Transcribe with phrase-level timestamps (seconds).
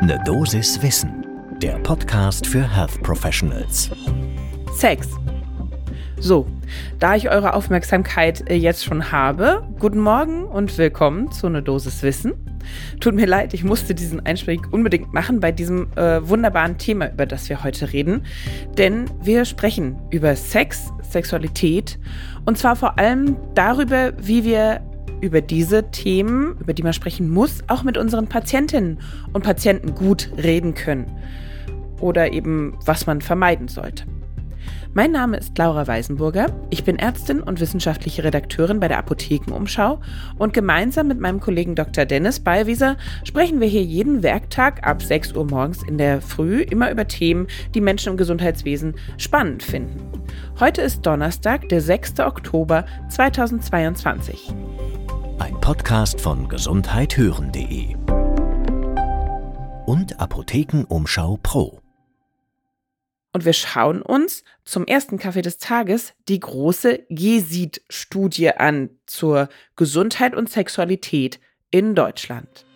[0.00, 1.26] Ne Dosis Wissen,
[1.60, 3.90] der Podcast für Health Professionals.
[4.72, 5.08] Sex.
[6.20, 6.46] So,
[7.00, 12.04] da ich eure Aufmerksamkeit äh, jetzt schon habe, guten Morgen und willkommen zu Ne Dosis
[12.04, 12.34] Wissen.
[13.00, 17.26] Tut mir leid, ich musste diesen Einstieg unbedingt machen bei diesem äh, wunderbaren Thema, über
[17.26, 18.24] das wir heute reden.
[18.76, 21.98] Denn wir sprechen über Sex, Sexualität
[22.46, 24.80] und zwar vor allem darüber, wie wir
[25.20, 29.00] über diese Themen, über die man sprechen muss, auch mit unseren Patientinnen
[29.32, 31.10] und Patienten gut reden können.
[32.00, 34.04] Oder eben, was man vermeiden sollte.
[34.94, 36.46] Mein Name ist Laura Weisenburger.
[36.70, 40.00] Ich bin Ärztin und wissenschaftliche Redakteurin bei der Apothekenumschau
[40.38, 42.04] und gemeinsam mit meinem Kollegen Dr.
[42.04, 46.90] Dennis Ballwieser sprechen wir hier jeden Werktag ab 6 Uhr morgens in der Früh immer
[46.90, 50.00] über Themen, die Menschen im Gesundheitswesen spannend finden.
[50.58, 52.20] Heute ist Donnerstag, der 6.
[52.20, 54.52] Oktober 2022.
[55.38, 57.94] Ein Podcast von gesundheithören.de
[59.86, 61.80] und Apothekenumschau Pro.
[63.32, 70.34] Und wir schauen uns zum ersten Kaffee des Tages die große GESID-Studie an zur Gesundheit
[70.34, 71.38] und Sexualität
[71.70, 72.66] in Deutschland.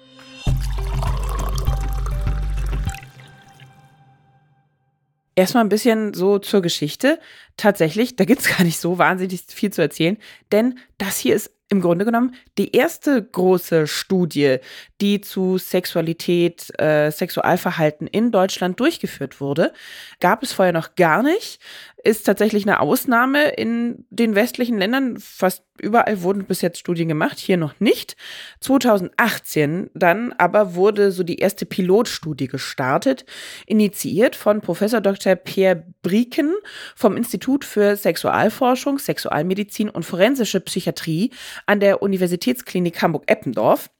[5.34, 7.18] Erstmal ein bisschen so zur Geschichte.
[7.56, 10.18] Tatsächlich, da gibt es gar nicht so wahnsinnig viel zu erzählen,
[10.52, 14.58] denn das hier ist im Grunde genommen die erste große Studie,
[15.00, 19.72] die zu Sexualität, äh, Sexualverhalten in Deutschland durchgeführt wurde.
[20.20, 21.60] Gab es vorher noch gar nicht
[22.04, 25.18] ist tatsächlich eine Ausnahme in den westlichen Ländern.
[25.18, 28.16] Fast überall wurden bis jetzt Studien gemacht, hier noch nicht.
[28.60, 33.24] 2018 dann aber wurde so die erste Pilotstudie gestartet,
[33.66, 35.36] initiiert von Professor Dr.
[35.36, 36.54] Pierre Brieken
[36.96, 41.30] vom Institut für Sexualforschung, Sexualmedizin und forensische Psychiatrie
[41.66, 43.90] an der Universitätsklinik Hamburg-Eppendorf.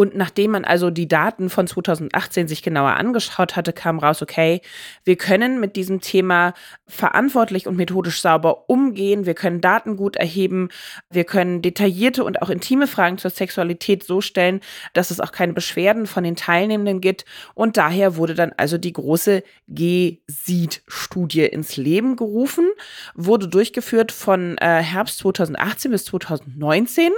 [0.00, 4.62] Und nachdem man also die Daten von 2018 sich genauer angeschaut hatte, kam raus, okay,
[5.04, 6.54] wir können mit diesem Thema
[6.86, 10.70] verantwortlich und methodisch sauber umgehen, wir können Daten gut erheben,
[11.10, 14.60] wir können detaillierte und auch intime Fragen zur Sexualität so stellen,
[14.94, 17.26] dass es auch keine Beschwerden von den Teilnehmenden gibt.
[17.52, 22.70] Und daher wurde dann also die große G-SIED-Studie ins Leben gerufen,
[23.14, 27.12] wurde durchgeführt von äh, Herbst 2018 bis 2019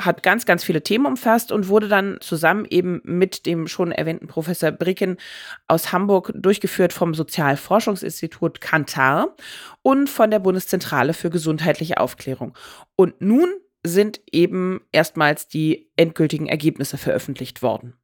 [0.00, 4.26] hat ganz, ganz viele Themen umfasst und wurde dann zusammen eben mit dem schon erwähnten
[4.26, 5.16] Professor Bricken
[5.68, 9.34] aus Hamburg durchgeführt vom Sozialforschungsinstitut Kantar
[9.82, 12.54] und von der Bundeszentrale für gesundheitliche Aufklärung.
[12.94, 13.48] Und nun
[13.82, 17.94] sind eben erstmals die endgültigen Ergebnisse veröffentlicht worden.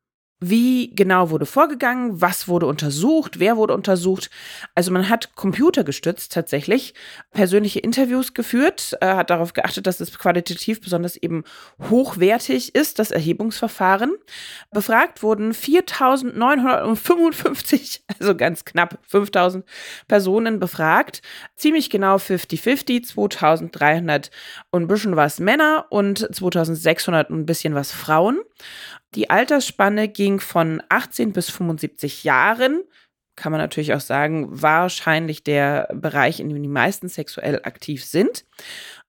[0.44, 2.20] Wie genau wurde vorgegangen?
[2.20, 3.38] Was wurde untersucht?
[3.38, 4.28] Wer wurde untersucht?
[4.74, 6.94] Also man hat computergestützt tatsächlich
[7.30, 11.44] persönliche Interviews geführt, äh, hat darauf geachtet, dass es qualitativ besonders eben
[11.88, 14.16] hochwertig ist, das Erhebungsverfahren.
[14.72, 19.62] Befragt wurden 4.955, also ganz knapp 5.000
[20.08, 21.22] Personen befragt.
[21.54, 24.30] Ziemlich genau 50-50, 2.300
[24.70, 28.40] und ein bisschen was Männer und 2.600 und ein bisschen was Frauen.
[29.14, 32.82] Die Altersspanne ging von 18 bis 75 Jahren.
[33.34, 38.44] Kann man natürlich auch sagen, wahrscheinlich der Bereich, in dem die meisten sexuell aktiv sind.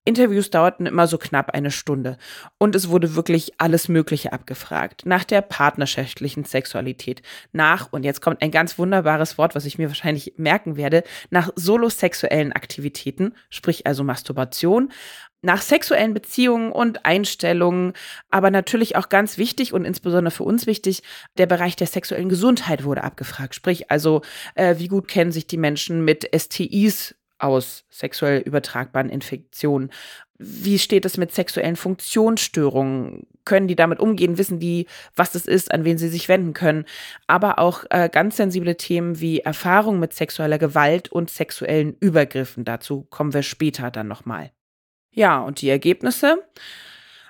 [0.05, 2.17] Interviews dauerten immer so knapp eine Stunde
[2.57, 5.05] und es wurde wirklich alles Mögliche abgefragt.
[5.05, 7.21] Nach der partnerschaftlichen Sexualität,
[7.53, 11.51] nach, und jetzt kommt ein ganz wunderbares Wort, was ich mir wahrscheinlich merken werde, nach
[11.55, 14.91] solosexuellen Aktivitäten, sprich also Masturbation,
[15.43, 17.93] nach sexuellen Beziehungen und Einstellungen,
[18.31, 21.03] aber natürlich auch ganz wichtig und insbesondere für uns wichtig,
[21.37, 23.53] der Bereich der sexuellen Gesundheit wurde abgefragt.
[23.53, 24.21] Sprich also,
[24.55, 29.91] äh, wie gut kennen sich die Menschen mit STIs aus sexuell übertragbaren Infektionen?
[30.39, 33.27] Wie steht es mit sexuellen Funktionsstörungen?
[33.45, 34.37] Können die damit umgehen?
[34.37, 36.85] Wissen die, was es ist, an wen sie sich wenden können?
[37.27, 42.65] Aber auch äh, ganz sensible Themen wie Erfahrung mit sexueller Gewalt und sexuellen Übergriffen.
[42.65, 44.51] Dazu kommen wir später dann nochmal.
[45.13, 46.37] Ja, und die Ergebnisse?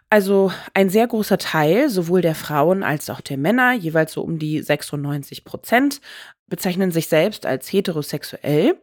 [0.09, 4.37] Also ein sehr großer Teil, sowohl der Frauen als auch der Männer, jeweils so um
[4.37, 6.01] die 96 Prozent,
[6.47, 8.75] bezeichnen sich selbst als heterosexuell.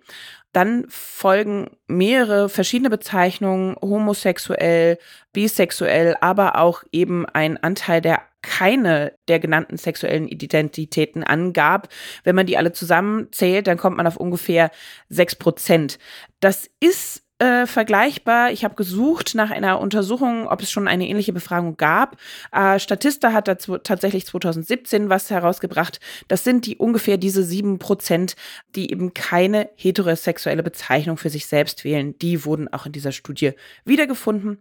[0.53, 4.99] Dann folgen mehrere verschiedene Bezeichnungen, homosexuell,
[5.33, 11.89] bisexuell, aber auch eben ein Anteil, der keine der genannten sexuellen Identitäten angab.
[12.25, 14.73] Wenn man die alle zusammenzählt, dann kommt man auf ungefähr
[15.09, 16.01] sechs Prozent.
[16.41, 18.53] Das ist äh, vergleichbar.
[18.53, 22.17] Ich habe gesucht nach einer Untersuchung, ob es schon eine ähnliche Befragung gab.
[22.53, 26.01] Äh, Statista hat dazu tatsächlich 2017 was herausgebracht.
[26.29, 28.37] Das sind die ungefähr diese sieben Prozent,
[28.77, 32.17] die eben keine heterosexuelle Bezeichnung für sich selbst wählen.
[32.19, 33.53] Die wurden auch in dieser Studie
[33.85, 34.59] wiedergefunden.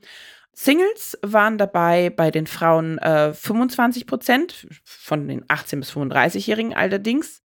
[0.54, 7.42] Singles waren dabei bei den Frauen äh, 25 Prozent, von den 18- bis 35-Jährigen allerdings.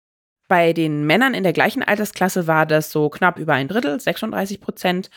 [0.53, 4.61] Bei den Männern in der gleichen Altersklasse war das so knapp über ein Drittel, 36
[4.61, 5.09] Prozent.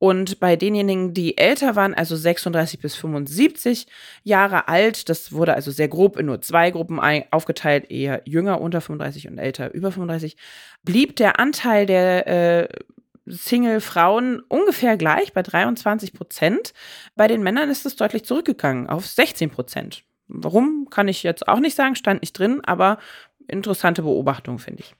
[0.00, 3.86] Und bei denjenigen, die älter waren, also 36 bis 75
[4.24, 6.98] Jahre alt, das wurde also sehr grob in nur zwei Gruppen
[7.30, 10.36] aufgeteilt, eher jünger unter 35 und älter über 35,
[10.82, 12.68] blieb der Anteil der äh,
[13.26, 16.72] Single-Frauen ungefähr gleich bei 23 Prozent.
[17.14, 20.02] Bei den Männern ist es deutlich zurückgegangen auf 16 Prozent.
[20.26, 22.98] Warum, kann ich jetzt auch nicht sagen, stand nicht drin, aber
[23.52, 24.94] interessante Beobachtung, finde ich.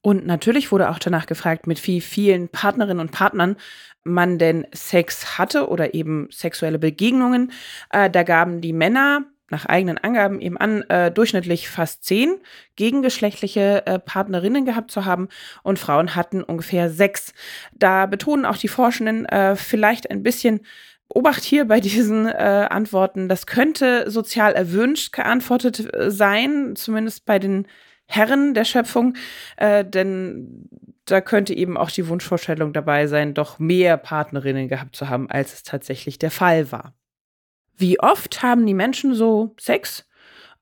[0.00, 3.56] Und natürlich wurde auch danach gefragt, mit wie vielen Partnerinnen und Partnern
[4.02, 7.52] man denn Sex hatte oder eben sexuelle Begegnungen.
[7.90, 12.36] Äh, da gaben die Männer nach eigenen Angaben eben an, äh, durchschnittlich fast zehn
[12.76, 15.28] gegengeschlechtliche äh, Partnerinnen gehabt zu haben
[15.62, 17.32] und Frauen hatten ungefähr sechs.
[17.72, 20.60] Da betonen auch die Forschenden äh, vielleicht ein bisschen,
[21.08, 27.38] Obacht hier bei diesen äh, Antworten, das könnte sozial erwünscht geantwortet äh, sein, zumindest bei
[27.38, 27.66] den
[28.06, 29.16] Herren der Schöpfung,
[29.56, 30.68] äh, denn
[31.04, 35.52] da könnte eben auch die Wunschvorstellung dabei sein, doch mehr Partnerinnen gehabt zu haben, als
[35.52, 36.94] es tatsächlich der Fall war.
[37.76, 40.08] Wie oft haben die Menschen so Sex?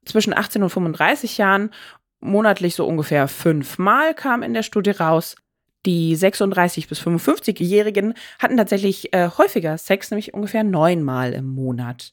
[0.05, 1.71] Zwischen 18 und 35 Jahren,
[2.19, 5.37] monatlich so ungefähr fünfmal kam in der Studie raus.
[5.85, 12.13] Die 36- bis 55-Jährigen hatten tatsächlich äh, häufiger Sex, nämlich ungefähr neunmal im Monat.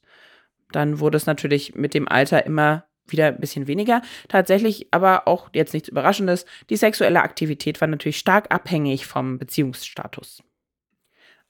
[0.71, 4.01] Dann wurde es natürlich mit dem Alter immer wieder ein bisschen weniger.
[4.27, 6.45] Tatsächlich aber auch jetzt nichts Überraschendes.
[6.69, 10.43] Die sexuelle Aktivität war natürlich stark abhängig vom Beziehungsstatus.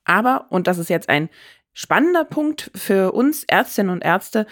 [0.05, 1.29] Aber, und das ist jetzt ein
[1.73, 4.47] spannender Punkt für uns Ärztinnen und Ärzte,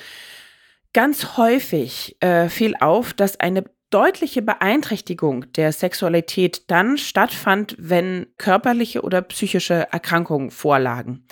[0.93, 9.01] ganz häufig äh, fiel auf, dass eine deutliche Beeinträchtigung der Sexualität dann stattfand, wenn körperliche
[9.01, 11.25] oder psychische Erkrankungen vorlagen.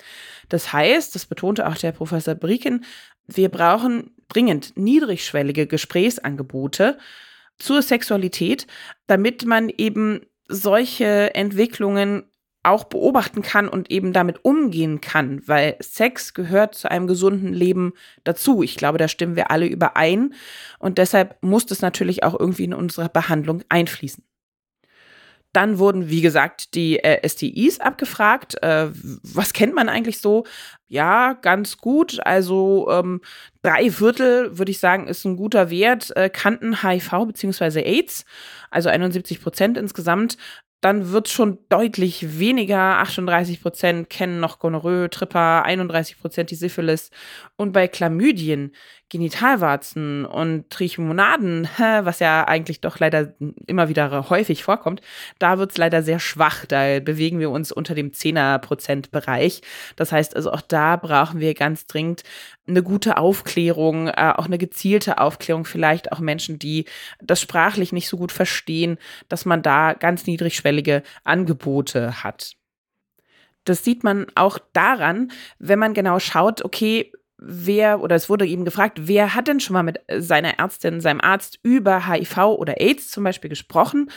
[0.48, 2.84] Das heißt, das betonte auch der Professor Brieken,
[3.26, 6.98] wir brauchen dringend niedrigschwellige Gesprächsangebote
[7.58, 8.66] zur Sexualität,
[9.06, 12.30] damit man eben solche Entwicklungen
[12.66, 17.92] auch beobachten kann und eben damit umgehen kann, weil Sex gehört zu einem gesunden Leben
[18.24, 18.62] dazu.
[18.62, 20.34] Ich glaube, da stimmen wir alle überein
[20.78, 24.24] und deshalb muss das natürlich auch irgendwie in unsere Behandlung einfließen.
[25.56, 28.62] Dann wurden, wie gesagt, die äh, STIs abgefragt.
[28.62, 28.88] Äh,
[29.22, 30.44] was kennt man eigentlich so?
[30.86, 32.20] Ja, ganz gut.
[32.26, 33.22] Also ähm,
[33.62, 37.80] drei Viertel, würde ich sagen, ist ein guter Wert, äh, kannten HIV bzw.
[37.84, 38.26] AIDS,
[38.70, 40.36] also 71 Prozent insgesamt
[40.86, 42.98] dann wird schon deutlich weniger.
[42.98, 47.10] 38 Prozent kennen noch Gonorrhoe, Tripper, 31 Prozent die Syphilis.
[47.56, 48.72] Und bei Chlamydien,
[49.08, 53.34] Genitalwarzen und Trichomonaden, was ja eigentlich doch leider
[53.66, 55.00] immer wieder häufig vorkommt,
[55.38, 56.66] da wird es leider sehr schwach.
[56.66, 59.62] Da bewegen wir uns unter dem 10er Prozent Bereich.
[59.94, 62.24] Das heißt also auch da brauchen wir ganz dringend
[62.66, 66.86] eine gute Aufklärung, äh, auch eine gezielte Aufklärung, vielleicht auch Menschen, die
[67.22, 68.98] das sprachlich nicht so gut verstehen,
[69.28, 72.56] dass man da ganz niedrigschwellige Angebote hat.
[73.64, 78.64] Das sieht man auch daran, wenn man genau schaut, okay, wer, oder es wurde eben
[78.64, 83.10] gefragt, wer hat denn schon mal mit seiner Ärztin, seinem Arzt über HIV oder AIDS
[83.10, 84.10] zum Beispiel gesprochen?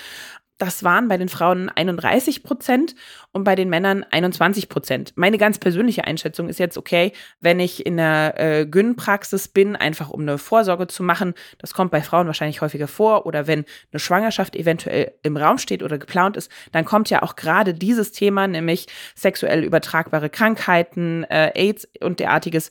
[0.60, 2.94] Das waren bei den Frauen 31 Prozent
[3.32, 5.14] und bei den Männern 21 Prozent.
[5.16, 10.10] Meine ganz persönliche Einschätzung ist jetzt, okay, wenn ich in der äh, Gyn-Praxis bin, einfach
[10.10, 13.64] um eine Vorsorge zu machen, das kommt bei Frauen wahrscheinlich häufiger vor, oder wenn
[13.94, 18.12] eine Schwangerschaft eventuell im Raum steht oder geplant ist, dann kommt ja auch gerade dieses
[18.12, 22.70] Thema, nämlich sexuell übertragbare Krankheiten, äh, AIDS und derartiges,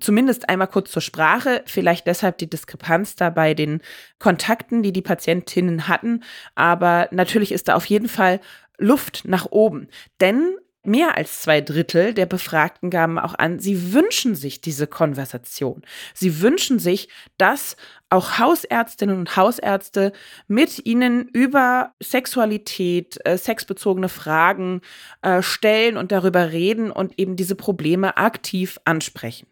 [0.00, 3.80] zumindest einmal kurz zur Sprache, vielleicht deshalb die Diskrepanz da bei den
[4.18, 6.22] Kontakten, die die Patientinnen hatten.
[6.54, 8.40] Aber natürlich ist da auf jeden Fall
[8.78, 9.88] Luft nach oben.
[10.20, 15.82] Denn Mehr als zwei Drittel der Befragten gaben auch an, sie wünschen sich diese Konversation.
[16.12, 17.08] Sie wünschen sich,
[17.38, 17.76] dass
[18.10, 20.12] auch Hausärztinnen und Hausärzte
[20.48, 24.80] mit ihnen über Sexualität, äh, sexbezogene Fragen
[25.22, 29.46] äh, stellen und darüber reden und eben diese Probleme aktiv ansprechen.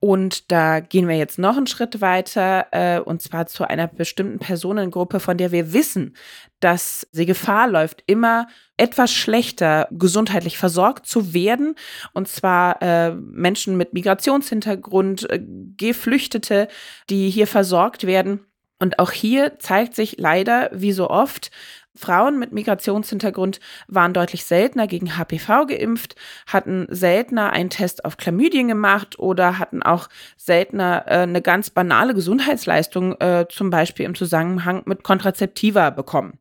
[0.00, 4.38] Und da gehen wir jetzt noch einen Schritt weiter, äh, und zwar zu einer bestimmten
[4.38, 6.14] Personengruppe, von der wir wissen,
[6.60, 11.74] dass sie Gefahr läuft, immer etwas schlechter gesundheitlich versorgt zu werden.
[12.12, 15.40] Und zwar äh, Menschen mit Migrationshintergrund, äh,
[15.76, 16.68] Geflüchtete,
[17.10, 18.46] die hier versorgt werden.
[18.80, 21.50] Und auch hier zeigt sich leider, wie so oft,
[21.98, 26.14] Frauen mit Migrationshintergrund waren deutlich seltener gegen HPV geimpft,
[26.46, 32.14] hatten seltener einen Test auf Chlamydien gemacht oder hatten auch seltener äh, eine ganz banale
[32.14, 36.38] Gesundheitsleistung, äh, zum Beispiel im Zusammenhang mit Kontrazeptiva bekommen.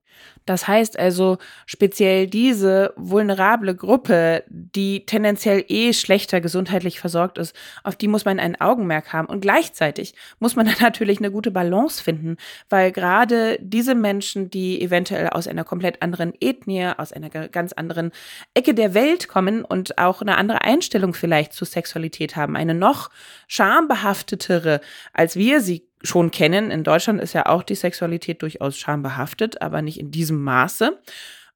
[0.47, 7.95] Das heißt also, speziell diese vulnerable Gruppe, die tendenziell eh schlechter gesundheitlich versorgt ist, auf
[7.97, 9.27] die muss man ein Augenmerk haben.
[9.27, 12.37] Und gleichzeitig muss man dann natürlich eine gute Balance finden,
[12.69, 18.11] weil gerade diese Menschen, die eventuell aus einer komplett anderen Ethnie, aus einer ganz anderen
[18.53, 23.09] Ecke der Welt kommen und auch eine andere Einstellung vielleicht zur Sexualität haben, eine noch
[23.47, 24.79] schambehaftetere,
[25.13, 26.71] als wir sie schon kennen.
[26.71, 30.99] In Deutschland ist ja auch die Sexualität durchaus schambehaftet, aber nicht in diesem Maße,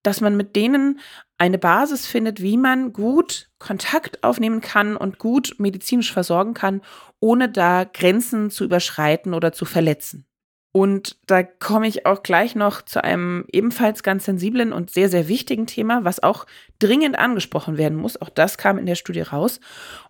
[0.04, 1.00] dass man mit denen
[1.38, 6.82] eine Basis findet, wie man gut Kontakt aufnehmen kann und gut medizinisch versorgen kann,
[7.20, 10.26] ohne da Grenzen zu überschreiten oder zu verletzen.
[10.74, 15.28] Und da komme ich auch gleich noch zu einem ebenfalls ganz sensiblen und sehr, sehr
[15.28, 16.46] wichtigen Thema, was auch
[16.80, 18.22] dringend angesprochen werden muss.
[18.22, 19.60] Auch das kam in der Studie raus.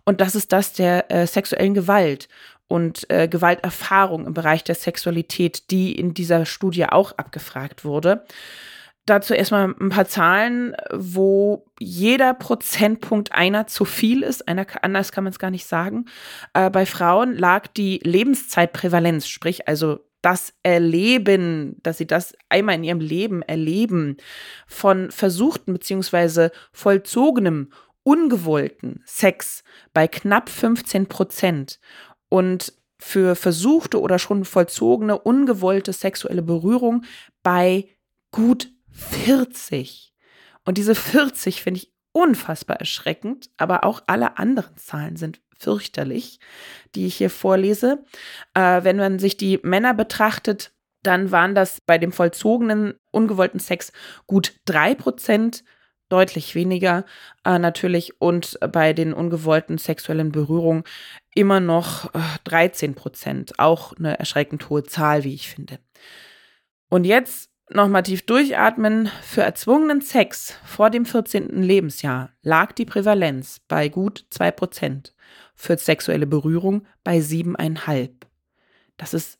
[0.04, 2.28] Und das ist das der äh, sexuellen Gewalt
[2.72, 8.24] und äh, Gewalterfahrung im Bereich der Sexualität, die in dieser Studie auch abgefragt wurde.
[9.04, 14.48] Dazu erstmal ein paar Zahlen, wo jeder Prozentpunkt einer zu viel ist.
[14.48, 16.06] Einer, anders kann man es gar nicht sagen.
[16.54, 22.84] Äh, bei Frauen lag die Lebenszeitprävalenz, sprich also das Erleben, dass sie das einmal in
[22.84, 24.16] ihrem Leben erleben,
[24.66, 26.48] von versuchten bzw.
[26.72, 27.70] vollzogenem,
[28.02, 29.62] ungewollten Sex
[29.92, 31.78] bei knapp 15 Prozent
[32.32, 37.04] und für versuchte oder schon vollzogene ungewollte sexuelle Berührung
[37.42, 37.90] bei
[38.30, 40.14] gut 40.
[40.64, 46.40] Und diese 40 finde ich unfassbar erschreckend, aber auch alle anderen Zahlen sind fürchterlich,
[46.94, 48.02] die ich hier vorlese.
[48.54, 50.72] Äh, wenn man sich die Männer betrachtet,
[51.02, 53.92] dann waren das bei dem vollzogenen ungewollten Sex
[54.26, 55.64] gut 3 Prozent
[56.12, 57.06] deutlich weniger
[57.44, 60.84] äh, natürlich und bei den ungewollten sexuellen Berührungen
[61.34, 63.58] immer noch äh, 13 Prozent.
[63.58, 65.78] Auch eine erschreckend hohe Zahl, wie ich finde.
[66.88, 69.10] Und jetzt nochmal tief durchatmen.
[69.22, 71.62] Für erzwungenen Sex vor dem 14.
[71.62, 75.14] Lebensjahr lag die Prävalenz bei gut 2 Prozent.
[75.54, 78.10] Für sexuelle Berührung bei 7,5.
[78.96, 79.38] Das ist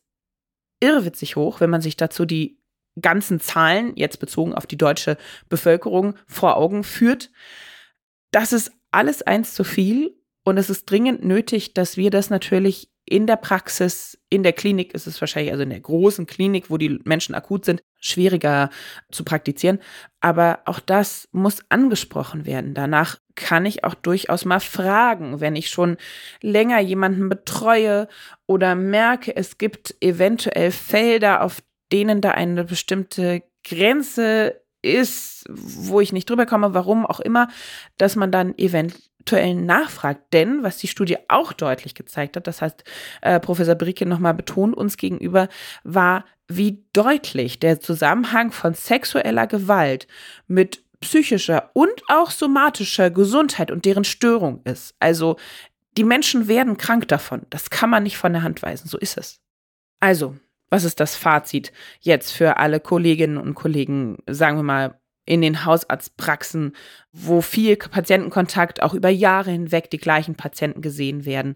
[0.79, 2.59] irrwitzig hoch, wenn man sich dazu die
[3.01, 5.17] ganzen Zahlen, jetzt bezogen auf die deutsche
[5.49, 7.31] Bevölkerung, vor Augen führt.
[8.31, 12.89] Das ist alles eins zu viel und es ist dringend nötig, dass wir das natürlich
[13.05, 16.77] in der Praxis, in der Klinik ist es wahrscheinlich, also in der großen Klinik, wo
[16.77, 18.69] die Menschen akut sind, schwieriger
[19.11, 19.79] zu praktizieren.
[20.21, 22.73] Aber auch das muss angesprochen werden.
[22.73, 25.97] Danach kann ich auch durchaus mal fragen, wenn ich schon
[26.41, 28.07] länger jemanden betreue
[28.47, 36.13] oder merke, es gibt eventuell Felder, auf denen da eine bestimmte Grenze ist, wo ich
[36.13, 37.47] nicht drüber komme, warum auch immer,
[37.97, 38.53] dass man dann
[39.23, 40.33] eventuell nachfragt.
[40.33, 42.83] Denn, was die Studie auch deutlich gezeigt hat, das heißt,
[43.21, 45.47] äh, Professor Bricke nochmal betont uns gegenüber,
[45.83, 50.07] war, wie deutlich der Zusammenhang von sexueller Gewalt
[50.47, 54.95] mit psychischer und auch somatischer Gesundheit und deren Störung ist.
[54.99, 55.37] Also,
[55.97, 57.43] die Menschen werden krank davon.
[57.49, 58.87] Das kann man nicht von der Hand weisen.
[58.87, 59.39] So ist es.
[59.99, 60.35] Also,
[60.69, 65.65] was ist das Fazit jetzt für alle Kolleginnen und Kollegen, sagen wir mal, in den
[65.65, 66.75] Hausarztpraxen,
[67.11, 71.55] wo viel Patientenkontakt auch über Jahre hinweg die gleichen Patienten gesehen werden?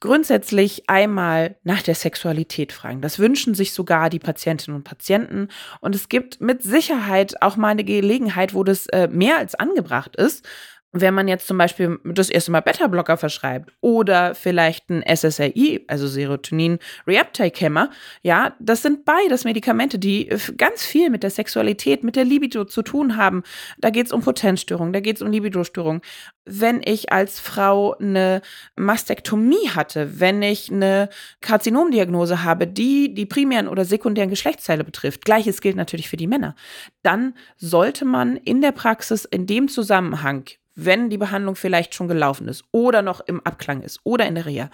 [0.00, 3.02] grundsätzlich einmal nach der Sexualität fragen.
[3.02, 5.48] Das wünschen sich sogar die Patientinnen und Patienten.
[5.80, 10.16] Und es gibt mit Sicherheit auch mal eine Gelegenheit, wo das äh, mehr als angebracht
[10.16, 10.48] ist,
[10.92, 16.08] wenn man jetzt zum Beispiel das erste Mal Beta-Blocker verschreibt oder vielleicht ein SSRI, also
[16.08, 17.90] Serotonin Reuptake Hämmer,
[18.22, 22.82] ja, das sind beides Medikamente, die ganz viel mit der Sexualität, mit der Libido zu
[22.82, 23.44] tun haben.
[23.78, 26.02] Da geht es um Potenzstörung, da geht es um Libidostörung.
[26.44, 28.42] Wenn ich als Frau eine
[28.74, 31.08] Mastektomie hatte, wenn ich eine
[31.40, 36.56] Karzinomdiagnose habe, die die primären oder sekundären Geschlechtsteile betrifft, gleiches gilt natürlich für die Männer,
[37.04, 40.50] dann sollte man in der Praxis in dem Zusammenhang
[40.84, 44.46] wenn die Behandlung vielleicht schon gelaufen ist oder noch im Abklang ist oder in der
[44.46, 44.70] Reha,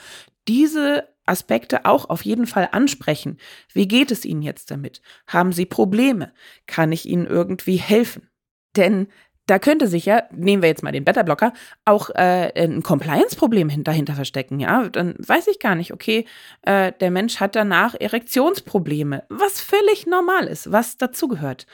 [0.49, 3.39] diese Aspekte auch auf jeden Fall ansprechen.
[3.73, 5.03] Wie geht es Ihnen jetzt damit?
[5.27, 6.33] Haben Sie Probleme?
[6.67, 8.29] Kann ich Ihnen irgendwie helfen?
[8.77, 9.09] Denn
[9.47, 11.53] da könnte sich ja, nehmen wir jetzt mal den Beta-Blocker,
[11.85, 14.59] auch äh, ein Compliance-Problem dahinter verstecken.
[14.59, 16.27] Ja, dann weiß ich gar nicht, okay,
[16.63, 21.67] äh, der Mensch hat danach Erektionsprobleme, was völlig normal ist, was dazugehört.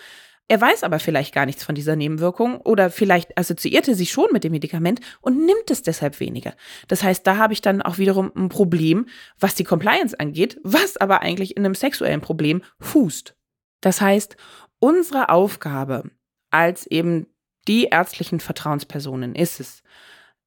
[0.49, 4.29] Er weiß aber vielleicht gar nichts von dieser Nebenwirkung oder vielleicht assoziiert er sich schon
[4.33, 6.55] mit dem Medikament und nimmt es deshalb weniger.
[6.89, 9.07] Das heißt, da habe ich dann auch wiederum ein Problem,
[9.39, 13.35] was die Compliance angeht, was aber eigentlich in einem sexuellen Problem fußt.
[13.81, 14.37] Das heißt,
[14.79, 16.11] unsere Aufgabe
[16.51, 17.27] als eben
[17.69, 19.83] die ärztlichen Vertrauenspersonen ist es,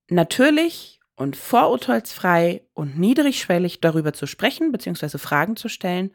[0.09, 6.11] natürlich und vorurteilsfrei und niedrigschwellig darüber zu sprechen, beziehungsweise Fragen zu stellen,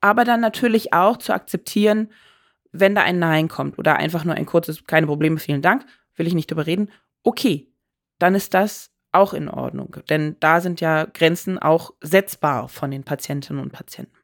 [0.00, 2.10] aber dann natürlich auch zu akzeptieren,
[2.72, 5.84] wenn da ein Nein kommt oder einfach nur ein kurzes, keine Probleme, vielen Dank,
[6.16, 6.90] will ich nicht drüber reden,
[7.22, 7.68] okay,
[8.18, 9.96] dann ist das auch in Ordnung.
[10.08, 14.16] Denn da sind ja Grenzen auch setzbar von den Patientinnen und Patienten.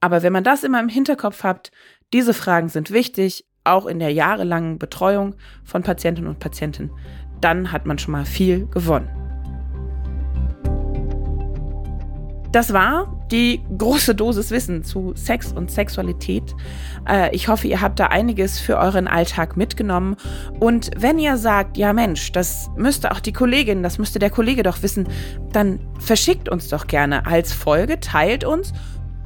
[0.00, 1.70] Aber wenn man das immer im Hinterkopf hat,
[2.12, 5.34] diese Fragen sind wichtig, auch in der jahrelangen Betreuung
[5.64, 6.90] von Patientinnen und Patienten,
[7.40, 9.25] dann hat man schon mal viel gewonnen.
[12.56, 16.54] Das war die große Dosis Wissen zu Sex und Sexualität.
[17.06, 20.16] Äh, ich hoffe, ihr habt da einiges für euren Alltag mitgenommen.
[20.58, 24.62] Und wenn ihr sagt, ja Mensch, das müsste auch die Kollegin, das müsste der Kollege
[24.62, 25.06] doch wissen,
[25.52, 28.72] dann verschickt uns doch gerne als Folge, teilt uns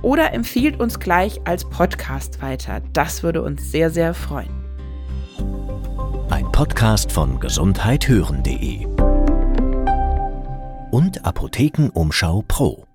[0.03, 2.81] oder empfiehlt uns gleich als Podcast weiter.
[2.95, 4.51] Das würde uns sehr, sehr freuen.
[6.31, 8.87] Ein Podcast von gesundheithören.de
[10.91, 12.90] und Apothekenumschau Pro.